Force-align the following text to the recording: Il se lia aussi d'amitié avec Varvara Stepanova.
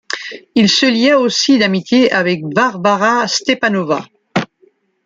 Il 0.55 0.67
se 0.67 0.87
lia 0.89 1.19
aussi 1.19 1.59
d'amitié 1.59 2.11
avec 2.11 2.41
Varvara 2.55 3.27
Stepanova. 3.27 4.03